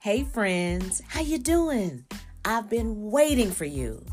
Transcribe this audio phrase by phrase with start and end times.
[0.00, 2.04] Hey friends, how you doing?
[2.44, 4.06] I've been waiting for you.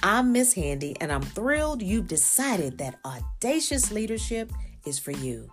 [0.00, 4.52] I'm Miss Handy and I'm thrilled you've decided that audacious leadership
[4.86, 5.50] is for you.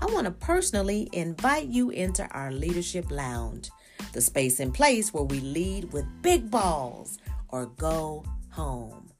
[0.00, 3.70] I want to personally invite you into our leadership lounge,
[4.14, 7.18] the space and place where we lead with big balls
[7.50, 9.12] or go home.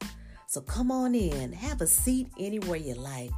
[0.48, 3.30] So come on in, have a seat anywhere you like,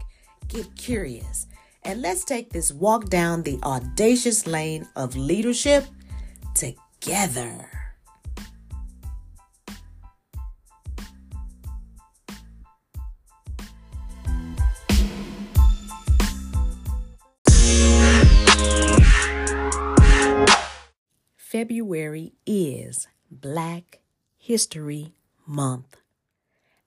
[0.48, 1.46] get curious,
[1.82, 5.84] and let's take this walk down the audacious lane of leadership
[6.54, 7.70] together.
[21.36, 24.00] February is Black
[24.36, 25.14] History
[25.46, 25.96] Month.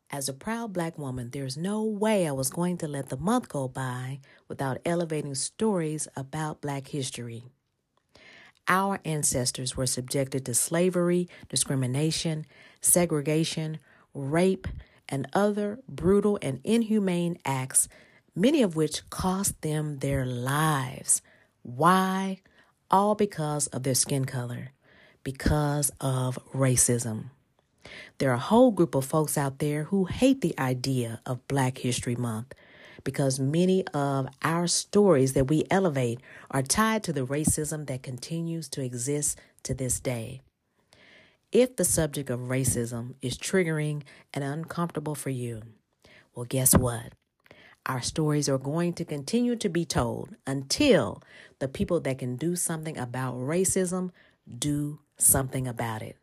[0.10, 3.48] As a proud black woman, there's no way I was going to let the month
[3.48, 7.46] go by without elevating stories about black history.
[8.68, 12.46] Our ancestors were subjected to slavery, discrimination,
[12.82, 13.80] segregation,
[14.14, 14.68] rape,
[15.08, 17.88] and other brutal and inhumane acts,
[18.36, 21.22] many of which cost them their lives.
[21.64, 22.42] Why?
[22.92, 24.72] All because of their skin color,
[25.24, 27.30] because of racism.
[28.18, 31.78] There are a whole group of folks out there who hate the idea of Black
[31.78, 32.54] History Month
[33.08, 36.20] because many of our stories that we elevate
[36.52, 40.42] are tied to the racism that continues to exist to this day.
[41.54, 45.62] If the subject of racism is triggering and uncomfortable for you,
[46.36, 47.14] well, guess what?
[47.86, 51.24] Our stories are going to continue to be told until
[51.60, 54.12] the people that can do something about racism
[54.60, 56.18] do something about it.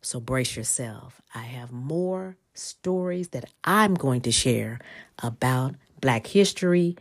[0.00, 1.20] So brace yourself.
[1.34, 4.80] I have more stories that I'm going to share
[5.22, 6.96] about Black history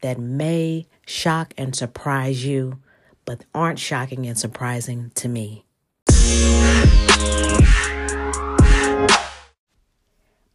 [0.00, 2.78] that may shock and surprise you,
[3.24, 5.64] but aren't shocking and surprising to me.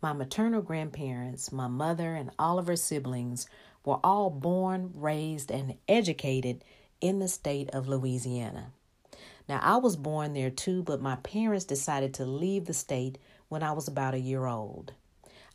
[0.02, 3.48] My maternal grandparents, my mother, and all of her siblings
[3.84, 6.64] were all born, raised, and educated
[7.02, 8.72] in the state of Louisiana.
[9.50, 13.18] Now, I was born there too, but my parents decided to leave the state
[13.50, 14.94] when I was about a year old.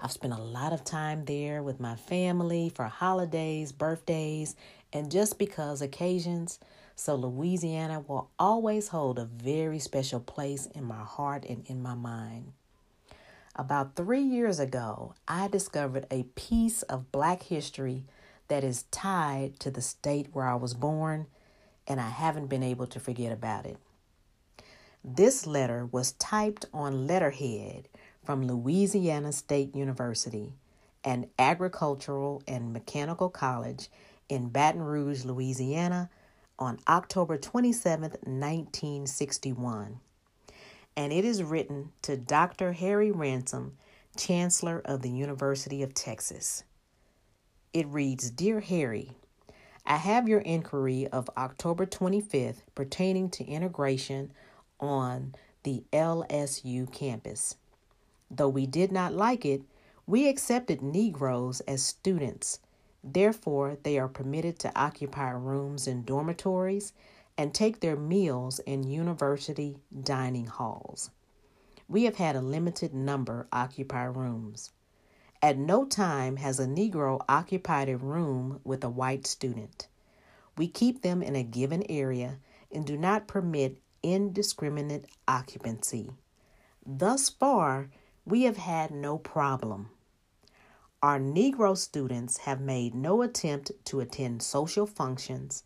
[0.00, 4.56] I've spent a lot of time there with my family for holidays, birthdays,
[4.92, 6.58] and just because occasions.
[6.96, 11.94] So, Louisiana will always hold a very special place in my heart and in my
[11.94, 12.52] mind.
[13.56, 18.04] About three years ago, I discovered a piece of Black history
[18.48, 21.26] that is tied to the state where I was born,
[21.86, 23.76] and I haven't been able to forget about it.
[25.04, 27.88] This letter was typed on letterhead
[28.24, 30.54] from Louisiana State University,
[31.04, 33.88] an agricultural and mechanical college
[34.28, 36.10] in Baton Rouge, Louisiana,
[36.58, 40.00] on October 27, 1961.
[40.96, 42.72] And it is written to Dr.
[42.72, 43.76] Harry Ransom,
[44.16, 46.64] Chancellor of the University of Texas.
[47.72, 49.10] It reads Dear Harry,
[49.84, 54.32] I have your inquiry of October 25th pertaining to integration
[54.80, 55.34] on
[55.64, 57.56] the LSU campus.
[58.30, 59.62] Though we did not like it,
[60.06, 62.58] we accepted Negroes as students.
[63.02, 66.92] Therefore, they are permitted to occupy rooms in dormitories
[67.36, 71.10] and take their meals in university dining halls.
[71.88, 74.72] We have had a limited number occupy rooms.
[75.42, 79.88] At no time has a Negro occupied a room with a white student.
[80.56, 82.38] We keep them in a given area
[82.72, 86.10] and do not permit indiscriminate occupancy.
[86.86, 87.90] Thus far,
[88.26, 89.90] we have had no problem.
[91.02, 95.64] Our Negro students have made no attempt to attend social functions,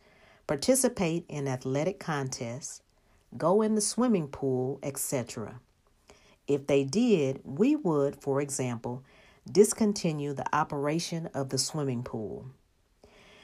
[0.48, 2.82] participate in athletic contests,
[3.36, 5.60] go in the swimming pool, etc.
[6.48, 9.04] If they did, we would, for example,
[9.50, 12.46] discontinue the operation of the swimming pool.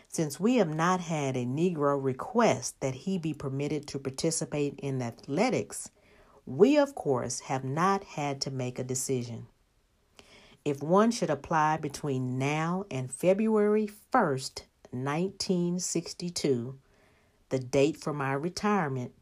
[0.09, 5.03] Since we have not had a Negro request that he be permitted to participate in
[5.03, 5.91] athletics,
[6.47, 9.47] we, of course, have not had to make a decision.
[10.65, 16.79] If one should apply between now and February 1st, 1962,
[17.49, 19.13] the date for my retirement,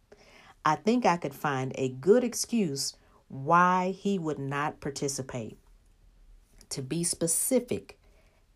[0.65, 2.95] I think I could find a good excuse
[3.29, 5.59] why he would not participate.
[6.71, 7.99] To be specific,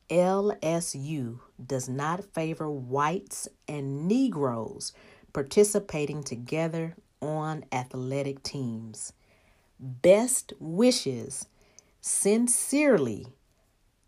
[0.08, 4.92] LSU does not favor whites and Negroes
[5.32, 9.12] participating together on athletic teams.
[9.78, 11.46] Best wishes,
[12.00, 13.26] sincerely,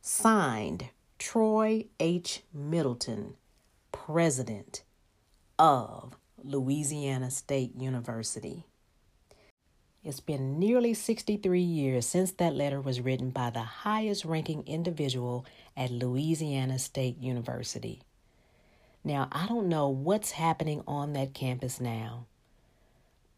[0.00, 2.42] signed Troy H.
[2.54, 3.34] Middleton,
[3.92, 4.82] President
[5.58, 8.64] of Louisiana State University.
[10.04, 15.44] It's been nearly 63 years since that letter was written by the highest ranking individual
[15.76, 18.00] at Louisiana State University.
[19.02, 22.26] Now, I don't know what's happening on that campus now,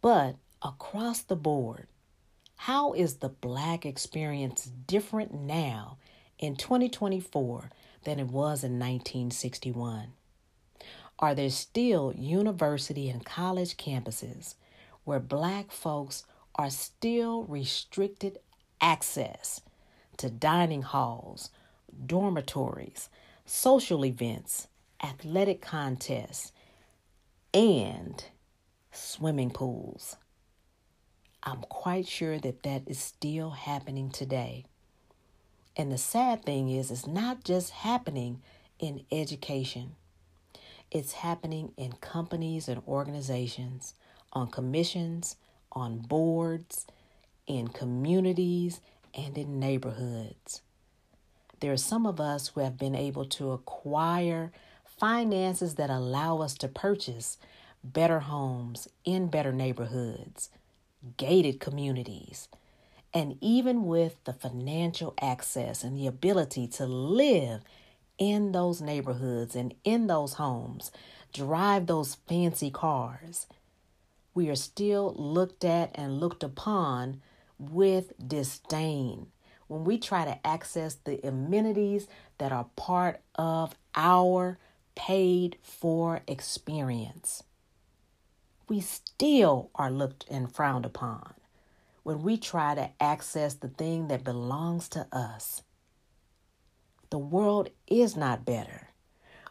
[0.02, 1.86] but across the board,
[2.56, 5.96] how is the Black experience different now
[6.38, 7.70] in 2024
[8.04, 10.12] than it was in 1961?
[11.18, 14.54] Are there still university and college campuses
[15.04, 16.24] where Black folks
[16.54, 18.38] are still restricted
[18.80, 19.60] access
[20.16, 21.50] to dining halls,
[22.06, 23.08] dormitories,
[23.44, 24.68] social events,
[25.02, 26.52] athletic contests,
[27.52, 28.24] and
[28.90, 30.16] swimming pools.
[31.42, 34.64] I'm quite sure that that is still happening today.
[35.76, 38.42] And the sad thing is, it's not just happening
[38.78, 39.92] in education,
[40.90, 43.94] it's happening in companies and organizations,
[44.32, 45.36] on commissions,
[45.72, 46.86] on boards,
[47.46, 48.80] in communities,
[49.14, 50.62] and in neighborhoods.
[51.60, 54.50] There are some of us who have been able to acquire
[54.84, 57.38] finances that allow us to purchase
[57.82, 60.50] better homes in better neighborhoods,
[61.16, 62.48] gated communities,
[63.12, 67.62] and even with the financial access and the ability to live
[68.18, 70.92] in those neighborhoods and in those homes,
[71.32, 73.46] drive those fancy cars,
[74.34, 77.20] we are still looked at and looked upon
[77.58, 79.26] with disdain
[79.66, 84.58] when we try to access the amenities that are part of our
[84.94, 87.42] paid for experience.
[88.70, 91.34] We still are looked and frowned upon
[92.04, 95.62] when we try to access the thing that belongs to us.
[97.10, 98.90] The world is not better.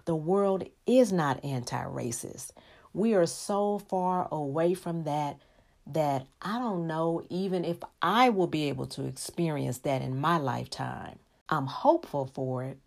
[0.06, 2.51] The world is not anti racist.
[2.94, 5.42] We are so far away from that
[5.86, 10.38] that I don't know even if I will be able to experience that in my
[10.38, 11.19] lifetime.
[11.50, 12.77] I'm hopeful for it,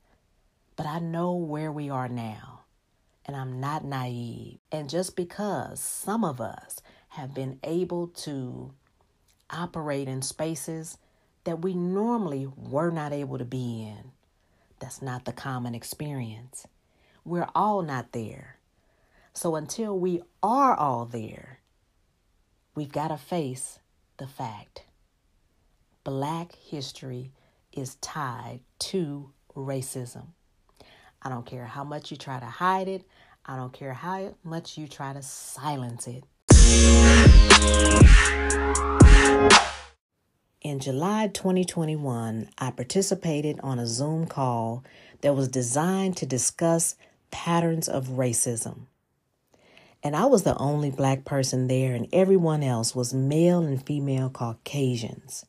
[0.76, 2.61] but I know where we are now.
[3.24, 4.58] And I'm not naive.
[4.70, 6.80] And just because some of us
[7.10, 8.72] have been able to
[9.50, 10.98] operate in spaces
[11.44, 14.12] that we normally were not able to be in,
[14.80, 16.66] that's not the common experience.
[17.24, 18.58] We're all not there.
[19.34, 21.60] So until we are all there,
[22.74, 23.78] we've got to face
[24.16, 24.84] the fact
[26.04, 27.30] Black history
[27.72, 30.28] is tied to racism.
[31.24, 33.04] I don't care how much you try to hide it,
[33.46, 36.24] I don't care how much you try to silence it.
[40.60, 44.84] In July 2021, I participated on a Zoom call
[45.20, 46.94] that was designed to discuss
[47.30, 48.86] patterns of racism.
[50.04, 54.30] And I was the only black person there, and everyone else was male and female
[54.30, 55.46] Caucasians.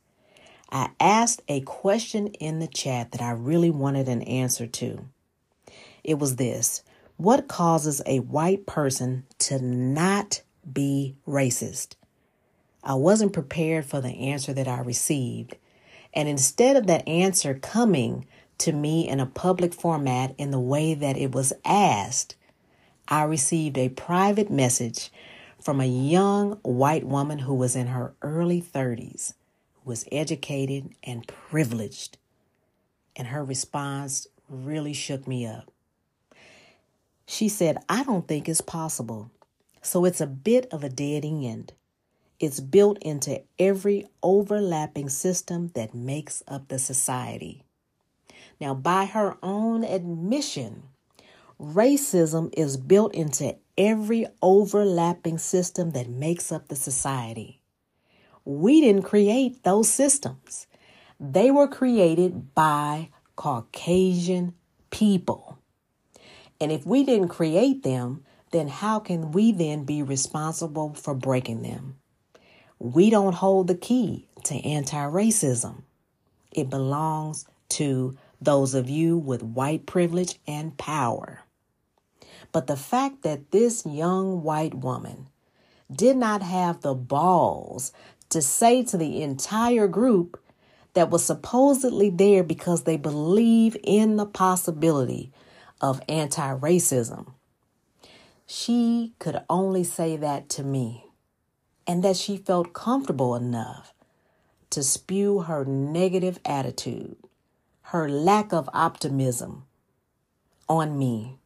[0.72, 5.06] I asked a question in the chat that I really wanted an answer to.
[6.04, 6.84] It was this
[7.18, 10.42] What causes a white person to not
[10.72, 11.96] be racist?
[12.84, 15.56] I wasn't prepared for the answer that I received.
[16.14, 18.26] And instead of that answer coming
[18.60, 22.36] to me in a public format in the way that it was asked,
[23.08, 25.12] I received a private message
[25.60, 29.34] from a young white woman who was in her early 30s,
[29.76, 32.18] who was educated and privileged.
[33.16, 35.73] And her response really shook me up.
[37.26, 39.32] She said, I don't think it's possible.
[39.82, 41.74] So it's a bit of a dead end.
[42.40, 47.64] It's built into every overlapping system that makes up the society.
[48.60, 50.84] Now, by her own admission,
[51.64, 57.62] Racism is built into every overlapping system that makes up the society.
[58.44, 60.68] We didn't create those systems,
[61.20, 64.56] they were created by Caucasian
[64.90, 65.53] people.
[66.64, 71.62] And if we didn't create them, then how can we then be responsible for breaking
[71.62, 71.98] them?
[72.80, 75.82] We don't hold the key to anti racism.
[76.54, 81.42] It belongs to those of you with white privilege and power.
[82.54, 85.28] But the fact that this young white woman
[85.94, 87.92] did not have the balls
[88.30, 90.40] to say to the entire group
[90.94, 95.34] that was supposedly there because they believe in the possibility
[95.84, 97.34] of anti racism,
[98.48, 101.06] she could only say that to me,
[101.86, 103.94] and that she felt comfortable enough
[104.72, 107.18] to spew her negative attitude
[107.94, 109.64] her lack of optimism
[110.68, 111.38] on me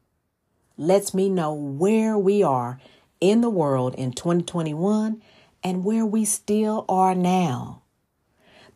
[0.77, 2.79] lets me know where we are
[3.19, 5.21] in the world in 2021
[5.61, 7.81] and where we still are now.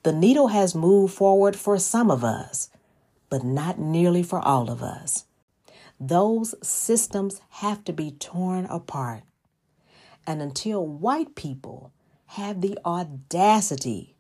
[0.04, 2.70] The needle has moved forward for some of us,
[3.30, 5.24] but not nearly for all of us.
[6.04, 9.22] Those systems have to be torn apart.
[10.26, 11.92] And until white people
[12.26, 14.16] have the audacity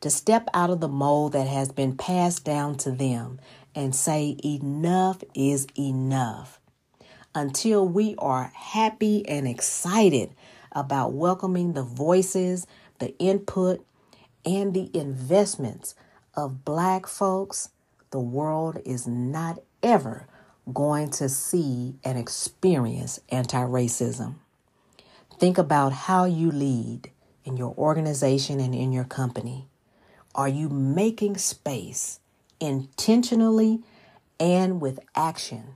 [0.00, 3.38] to step out of the mold that has been passed down to them
[3.76, 6.58] and say, enough is enough,
[7.32, 10.34] until we are happy and excited
[10.72, 12.66] about welcoming the voices,
[12.98, 13.86] the input,
[14.44, 15.94] and the investments
[16.34, 17.68] of Black folks,
[18.10, 20.26] the world is not ever
[20.72, 24.36] going to see and experience anti racism.
[25.38, 27.10] Think about how you lead
[27.44, 29.66] in your organization and in your company.
[30.34, 32.20] Are you making space
[32.60, 33.80] intentionally
[34.38, 35.74] and with action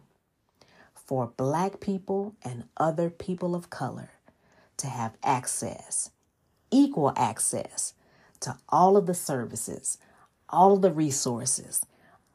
[0.94, 4.10] for Black people and other people of color
[4.76, 6.10] to have access,
[6.70, 7.94] equal access
[8.40, 9.98] to all of the services,
[10.48, 11.84] all of the resources,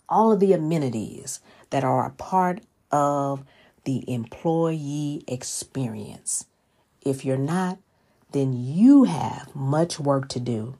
[0.07, 1.39] all of the amenities
[1.69, 2.61] that are a part
[2.91, 3.43] of
[3.85, 6.45] the employee experience.
[7.01, 7.79] If you're not,
[8.31, 10.77] then you have much work to do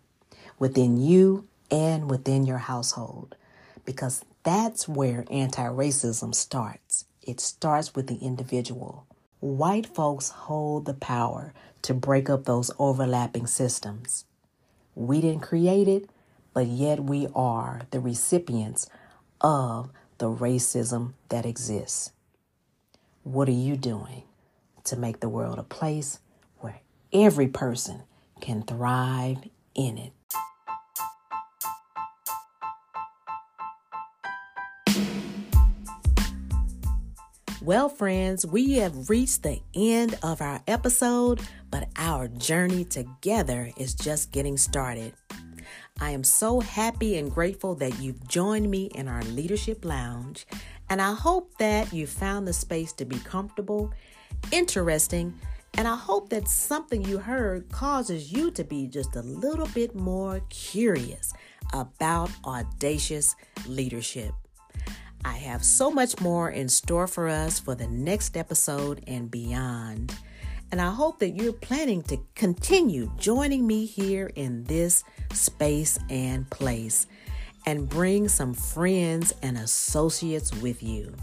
[0.59, 3.35] within you and within your household
[3.85, 7.05] because that's where anti racism starts.
[7.21, 9.05] It starts with the individual.
[9.39, 11.53] White folks hold the power
[11.83, 14.25] to break up those overlapping systems.
[14.95, 16.09] We didn't create it,
[16.53, 18.87] but yet we are the recipients
[19.41, 22.11] of the racism that exists.
[23.23, 24.23] What are you doing
[24.83, 26.19] to make the world a place
[26.57, 26.81] where
[27.13, 28.03] every person
[28.41, 29.37] can thrive
[29.75, 30.13] in it?
[37.61, 41.39] Well, friends, we have reached the end of our episode,
[41.71, 45.13] but our journey together is just getting started.
[46.01, 50.47] I am so happy and grateful that you've joined me in our Leadership Lounge,
[50.89, 53.93] and I hope that you found the space to be comfortable,
[54.51, 55.33] interesting,
[55.77, 59.93] and I hope that something you heard causes you to be just a little bit
[59.93, 61.33] more curious
[61.73, 63.35] about audacious
[63.67, 64.33] leadership.
[65.25, 70.15] I have so much more in store for us for the next episode and beyond.
[70.71, 76.49] And I hope that you're planning to continue joining me here in this space and
[76.49, 77.07] place
[77.65, 81.13] and bring some friends and associates with you.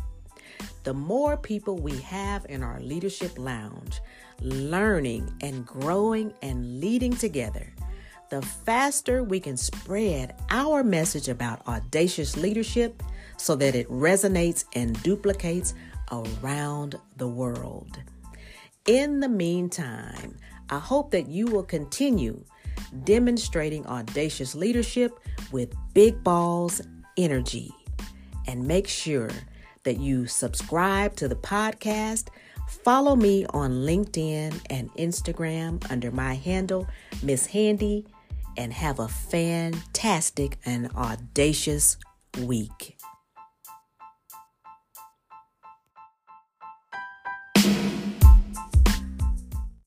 [0.83, 4.01] The more people we have in our leadership lounge,
[4.41, 7.73] learning and growing and leading together,
[8.31, 13.03] the faster we can spread our message about audacious leadership
[13.37, 15.75] so that it resonates and duplicates
[16.11, 17.99] around the world.
[18.87, 20.37] In the meantime,
[20.71, 22.45] I hope that you will continue
[23.03, 25.19] demonstrating audacious leadership
[25.51, 26.81] with big balls
[27.17, 27.73] energy.
[28.47, 29.31] And make sure
[29.83, 32.29] that you subscribe to the podcast,
[32.85, 36.87] follow me on LinkedIn and Instagram under my handle,
[37.25, 38.07] Miss Handy,
[38.57, 41.97] and have a fantastic and audacious
[42.43, 42.96] week.